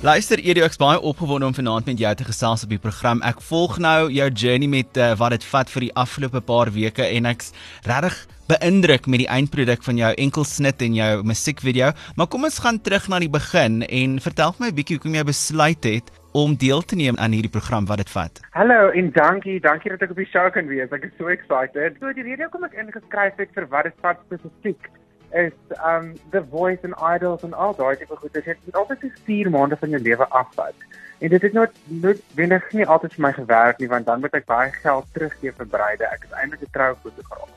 [0.00, 3.18] Luister, Edio, ek's baie opgewonde om vanaand met jou te gesels op die program.
[3.20, 7.04] Ek volg nou jou journey met uh, wat dit vat vir die afgelope paar weke
[7.04, 7.50] en ek's
[7.84, 8.16] regtig
[8.48, 11.90] beïndruk met die eindproduk van jou enkelsnit en jou musiekvideo.
[12.16, 15.24] Maar kom ons gaan terug na die begin en vertel my 'n bietjie hoekom jy
[15.28, 18.40] besluit het om deel te neem aan hierdie program wat dit vat.
[18.56, 20.88] Hallo en dankie, dankie dat ek op die show kan wees.
[20.90, 22.00] Ek is so excited.
[22.00, 24.88] So die rede hoekom ek ingeskryf het vir wat dit vat spesifiek
[25.32, 25.52] is
[25.84, 28.32] um the voice and idols en al daai tipe goed.
[28.32, 30.74] Dit het altyd so 4 maande van jou lewe afvat.
[31.18, 34.46] En dit het nooit wenig nie altyd vir my gewerk nie want dan moet ek
[34.46, 36.04] baie geld teruggee vir bruide.
[36.04, 37.50] Ek is eintlik 'n troufotograaf.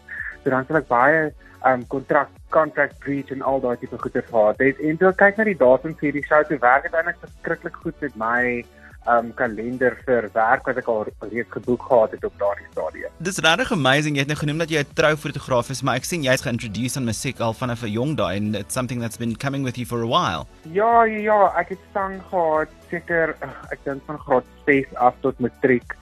[0.43, 1.34] So dan sal ek baie
[1.65, 4.57] um kontrak contract breach en al daai tipe goede gehad.
[4.57, 7.76] Het, en toe kyk na die datum vir die show toe werk dit eintlik verskriklik
[7.85, 8.65] goed met my
[9.07, 13.12] um kalender vir werk wat ek al reeds geboek gehad het op daardie stadium.
[13.20, 14.16] Dis regtig amazing.
[14.16, 17.05] Jy het nou genoem dat jy 'n troufotograaf is, maar ek sien jy's geïntroduce aan
[17.05, 20.02] musiek al vanaf 'n jong daai en it's something that's been coming with you for
[20.03, 20.45] a while.
[20.71, 23.35] Ja, ja, ja, ek het sang gehad seker
[23.71, 25.96] ek dink van graad 6 af tot matriek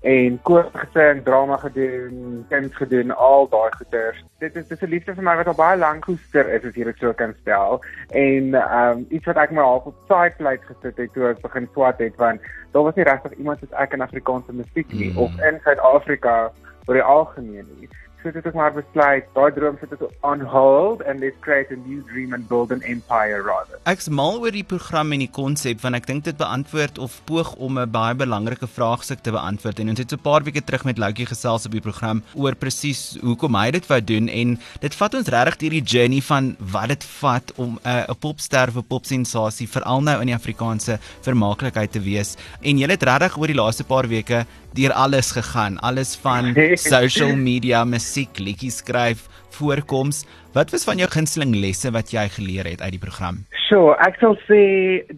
[0.00, 4.24] en koor gesing, drama gedoen, kuns gedoen, al daai goeters.
[4.38, 6.84] Dit is dis 'n liefde vir my wat al baie lank koester is as jy
[6.84, 7.82] dit so kan stel.
[8.08, 11.42] En ehm um, iets wat ek my half op side plate gesit het toe ek
[11.42, 12.40] begin swat het want
[12.72, 15.18] daar was nie regtig iemand soos ek in Afrikaanse musiek nie mm.
[15.18, 16.52] of in Suid-Afrika
[16.86, 17.88] oor die algemeen nie
[18.28, 21.78] so dit het maar besluit daai droom sit dit on hold and let's create a
[21.88, 23.80] new dream and build an empire rather.
[23.88, 27.54] Ek's mal oor die program en die konsep want ek dink dit beantwoord of poog
[27.56, 30.84] om 'n baie belangrike vraagstuk te beantwoord en ons het so 'n paar weke terug
[30.84, 34.94] met Loukie gesels op die program oor presies hoekom hy dit wou doen en dit
[34.94, 38.76] vat ons regtig deur die journey van wat dit vat om 'n uh, popster of
[38.76, 43.46] 'n popsensasie veral nou in die Afrikaanse vermaaklikheid te wees en jy het regtig oor
[43.46, 44.44] die laaste paar weke
[44.76, 46.54] deur alles gegaan, alles van
[46.92, 50.24] social media, musiek, liedjies skryf, voorkoms.
[50.52, 53.42] Wat was van jou gunsteling lesse wat jy geleer het uit die program?
[53.68, 54.60] Sure, ek sal sê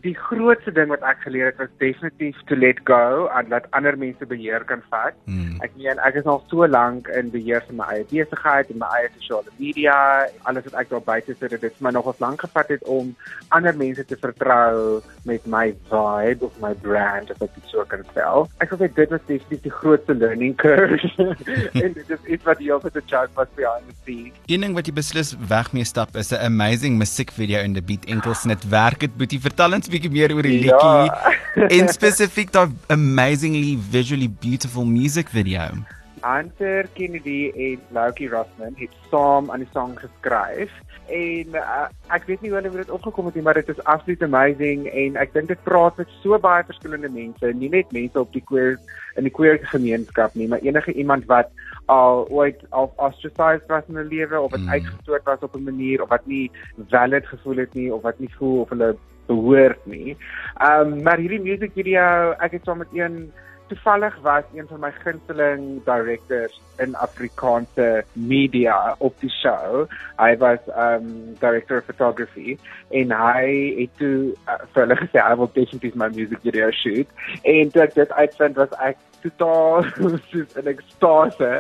[0.03, 3.95] die grootste ding wat ek geleer het was definitief to let go en laat ander
[3.95, 5.15] mense beheer kan vat.
[5.31, 5.61] Mm.
[5.63, 8.89] Ek meen ek is al so lank in beheer van my eie besigheid en my
[8.97, 9.95] eie sosiale media,
[10.51, 13.15] alles wat ek daar buite sit, dit het my nog ons lank gevat het om
[13.55, 14.99] ander mense te vertrou
[15.31, 18.27] met my vibe of my brand as ek dit so kan sê.
[18.67, 20.99] Ek sê dit was definitief die grootste learning curve.
[21.85, 24.43] en dit is iets wat jy op die chat was behind the scenes.
[24.51, 25.20] Een ding wat jy beslis
[25.53, 29.79] wegmee stap is 'n amazing musiekvideo in the beat enkels net werk dit boetie vertel
[29.79, 30.77] ons bietjie meer oor die ja.
[30.77, 35.67] liedjie en spesifiek daai amazingly visually beautiful music video
[36.23, 40.73] Hunter Kennedy en Loukie Rossman het saam aan die song geskryf
[41.11, 44.25] en uh, ek weet nie hoe hulle dit opgekom het nie maar dit is absolute
[44.29, 48.31] amazing en ek dink dit praat met so baie verskillende mense nie net mense op
[48.37, 48.77] die queer
[49.19, 51.51] in die queer gemeenskap nie maar enige iemand wat
[51.87, 54.69] al ooit al ostracized was in 'n lewe of wat mm.
[54.69, 56.51] uitgestoot was op 'n manier of wat nie
[56.89, 58.97] valid gevoel het nie of wat nie voel of hulle
[59.27, 60.17] behoort nie.
[60.57, 63.33] Ehm um, maar hierdie music video ek het saam met een
[63.71, 69.87] toevallig was een van my gunsteling directors in Afrikaanse media op die show.
[70.19, 72.57] Hy was um director of photography
[72.91, 73.45] en hy
[73.79, 77.07] het toe uh, vir hulle gesê I will definitely my music video shoot.
[77.45, 79.87] En toe ek dit uitvind was ek totaal
[80.33, 81.53] soos 'n ekstase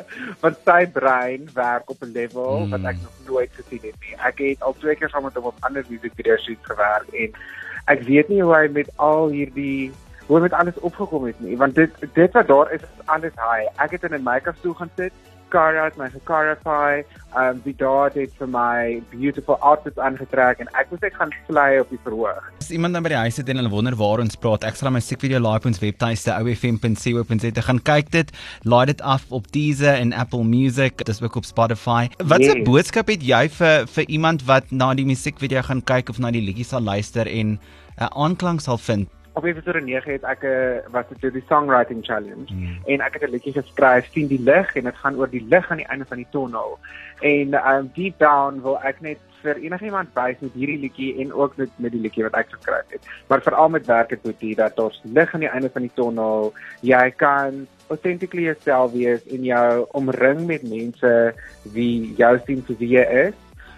[0.42, 2.74] want sy brein werk op 'n level mm.
[2.74, 4.18] wat ek nog nooit gesien het nie.
[4.18, 7.42] Ek het al twee keer saam met hom op ander music video shoots gewerk en
[7.86, 9.92] ek weet nie hoe hy met al hierdie
[10.30, 13.66] hoe met alles opgekom het nie want dit dit wat daar is is alles hy
[13.86, 15.12] ek het in 'n make-up stoel gaan sit
[15.50, 17.02] Cara het my gecarify
[17.40, 21.78] um die daar het vir my beautiful outfits aangetrek en ek moes ek gaan fly
[21.82, 22.46] op die verhoog.
[22.62, 24.90] As iemand dan by die huis sit en hulle wonder waar ons praat ek sal
[24.90, 29.98] my musiekvideo live op ons webtuiste ouefm.co.za gaan kyk dit laai dit af op Deezer
[29.98, 32.08] en Apple Music dis ook op Spotify.
[32.18, 32.66] Wat 'n yes.
[32.66, 36.42] boodskap het jy vir vir iemand wat na die musiekvideo gaan kyk of na die
[36.42, 37.58] liedjies sal luister en 'n
[37.98, 42.52] uh, aanklank sal vind op episode 9 het ek 'n was dit die songwriting challenge
[42.52, 42.76] mm.
[42.84, 45.70] en ek het 'n liedjie geskryf sien die lig en dit gaan oor die lig
[45.70, 46.78] aan die einde van die tonnel.
[47.20, 51.56] En um deep down wil ek net vir enigiemand wys met hierdie liedjie en ook
[51.56, 53.06] met met die liedjie wat ek geskryf het.
[53.28, 56.52] Maar veral met werk het dit dat daar's lig aan die einde van die tonnel.
[56.80, 61.34] Jy kan authentically yourself wees in jou omring met mense
[61.72, 63.34] wie jou sien vir wie jy is.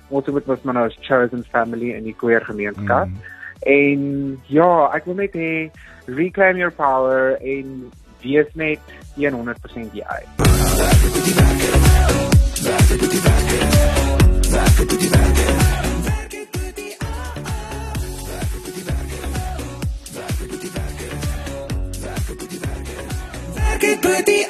[0.08, 3.08] Ons moet mos maar nou as chosen family in die queer gemeenskap.
[3.08, 3.31] Mm.
[3.66, 5.70] En ja, ek wil net hê
[6.10, 7.92] reclaim your power en
[8.22, 8.80] wees net
[9.16, 10.02] 100% jy.
[10.02, 10.26] Eie.
[10.32, 11.82] Werk.
[23.82, 24.44] Ek by die